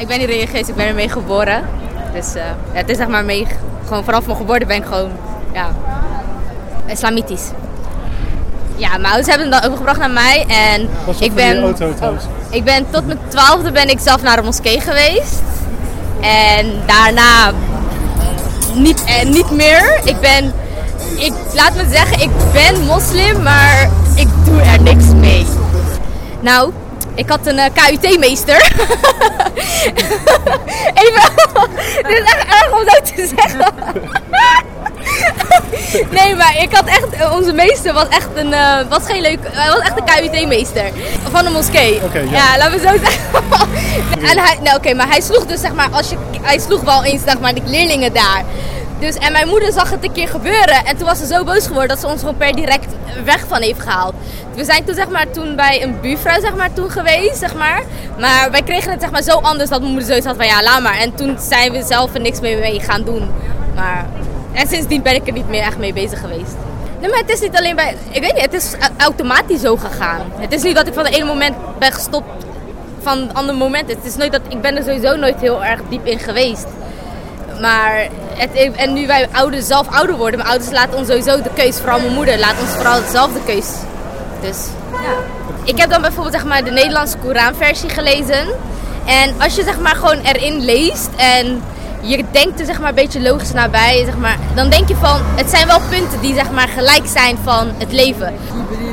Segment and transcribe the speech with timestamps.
[0.00, 1.64] Ik ben niet religieus, ik ben ermee geboren.
[2.12, 3.46] Dus eh, ja, het is zeg maar mee,
[3.86, 5.10] gewoon vanaf mijn geboorte ben ik gewoon,
[5.52, 5.74] ja,
[6.86, 7.50] islamitisch.
[8.76, 12.24] Ja, mijn ouders hebben hem dan overgebracht naar mij en ik ben, auto trouwens?
[12.50, 15.42] ik ben tot mijn twaalfde ben ik zelf naar de moskee geweest.
[16.20, 17.52] En daarna
[18.74, 20.00] niet, eh, niet meer.
[20.04, 20.52] Ik ben,
[21.16, 25.46] ik, laat me zeggen, ik ben moslim, maar ik doe er niks mee.
[26.40, 26.72] Nou,
[27.14, 28.56] ik had een eh, KUT-meester.
[31.02, 31.22] Even,
[32.08, 33.72] dit is echt erg om zo te zeggen.
[36.10, 39.38] Nee, maar ik had echt, eh, onze meester was echt een, eh, was geen leuk,
[39.42, 40.90] hij was echt een KUT-meester
[41.30, 42.00] van de moskee.
[42.12, 42.20] Ja.
[42.30, 42.58] ja.
[42.58, 43.22] laten we zo zeggen.
[44.30, 47.04] en hij, nou oké, maar hij sloeg dus zeg maar, als je, hij sloeg wel
[47.04, 48.44] eens zeg maar de leerlingen daar.
[48.98, 51.66] Dus, en mijn moeder zag het een keer gebeuren en toen was ze zo boos
[51.66, 54.14] geworden dat ze ons gewoon per direct weg van heeft gehaald.
[54.54, 57.82] We zijn toen zeg maar toen bij een buurvrouw zeg maar toen geweest zeg maar.
[58.18, 60.62] Maar wij kregen het zeg maar zo anders dat mijn moeder zoiets had van ja
[60.62, 60.98] laat maar.
[60.98, 63.30] En toen zijn we zelf er niks meer mee gaan doen.
[63.74, 64.06] Maar,
[64.52, 66.54] en sindsdien ben ik er niet meer echt mee bezig geweest.
[67.00, 70.20] Nee, maar het is niet alleen bij, ik weet niet, het is automatisch zo gegaan.
[70.36, 72.44] Het is niet dat ik van het ene moment ben gestopt
[73.02, 73.88] van het andere moment.
[73.88, 76.66] Het is nooit dat, ik ben er sowieso nooit heel erg diep in geweest.
[77.60, 81.50] Maar, het, en nu wij ouder, zelf ouder worden, mijn ouders laten ons sowieso de
[81.54, 83.68] keus, vooral mijn moeder, laat ons vooral zelf de keus.
[84.40, 84.56] Dus,
[84.92, 85.14] ja.
[85.64, 88.46] Ik heb dan bijvoorbeeld zeg maar, de Nederlandse Koranversie gelezen.
[89.06, 91.62] En als je zeg maar gewoon erin leest en
[92.00, 95.20] je denkt er zeg maar een beetje logisch nabij, zeg maar, dan denk je van,
[95.36, 98.34] het zijn wel punten die zeg maar gelijk zijn van het leven.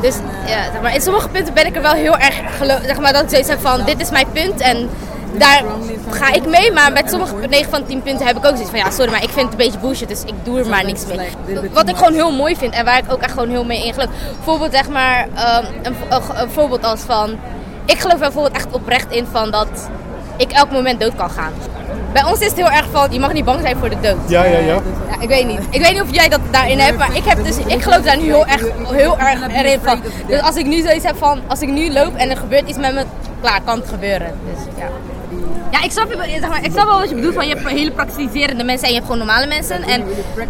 [0.00, 0.14] Dus
[0.46, 3.22] ja, maar, in sommige punten ben ik er wel heel erg gelo- zeg maar, dat
[3.22, 4.88] ik zoiets heb van, dit is mijn punt en
[5.38, 5.62] daar
[6.10, 6.72] ga ik mee.
[6.72, 9.22] Maar met sommige 9 van 10 punten heb ik ook zoiets van, ja sorry, maar
[9.22, 11.28] ik vind het een beetje bullshit, dus ik doe er maar niks mee.
[11.72, 13.92] Wat ik gewoon heel mooi vind en waar ik ook echt gewoon heel mee in
[13.92, 14.08] geloof.
[14.34, 17.38] Bijvoorbeeld zeg maar, ehm, een, een, een voorbeeld als van,
[17.84, 19.88] ik geloof er bijvoorbeeld echt oprecht in van dat
[20.36, 21.52] ik elk moment dood kan gaan.
[22.12, 24.16] Bij ons is het heel erg van, je mag niet bang zijn voor de dood.
[24.28, 24.80] Ja, ja, ja.
[25.10, 25.60] Ja, ik weet niet.
[25.70, 28.16] Ik weet niet of jij dat daarin hebt, maar ik, heb dus, ik geloof daar
[28.16, 30.00] nu heel erg, heel erg erin van.
[30.26, 32.78] Dus als ik nu zoiets heb van, als ik nu loop en er gebeurt iets
[32.78, 33.04] met me,
[33.40, 34.32] klaar, kan het gebeuren.
[34.44, 34.88] Dus ja.
[35.70, 36.06] Ja, ik snap,
[36.40, 38.92] zeg maar, ik snap wel wat je bedoelt van je hebt hele praktiserende mensen en
[38.94, 39.82] je hebt gewoon normale mensen.
[39.82, 40.04] En,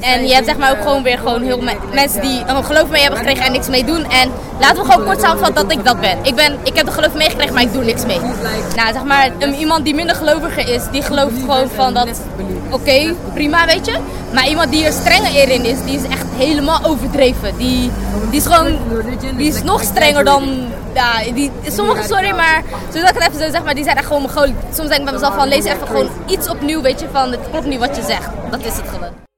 [0.00, 2.90] en je hebt zeg maar ook gewoon weer gewoon heel me- mensen die een geloof
[2.90, 4.04] mee hebben gekregen en niks mee doen.
[4.04, 6.18] En laten we gewoon kort samenvatten dat ik dat ben.
[6.22, 8.18] Ik, ben, ik heb de geloof meegekregen, maar ik doe niks mee.
[8.76, 12.20] Nou, zeg maar, een, iemand die minder geloviger is, die gelooft gewoon van dat,
[12.70, 13.94] oké, prima, weet je.
[14.34, 17.56] Maar iemand die er strenger in is, die is echt helemaal overdreven.
[17.56, 17.90] Die,
[18.30, 18.76] die is gewoon,
[19.36, 22.62] die is nog strenger dan, ja, die, sommige, sorry, maar
[22.92, 24.56] zoals ik het even zo zeg, maar die zijn echt gewoon Mongolen.
[24.72, 27.40] Soms denk ik bij mezelf van, lees even gewoon iets opnieuw, weet je, van het
[27.50, 28.28] klopt niet wat je zegt.
[28.50, 29.29] Dat is het gewoon.